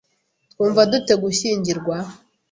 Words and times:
Twumva 0.51 0.81
dute 0.91 1.13
gushyingirwa? 1.23 1.95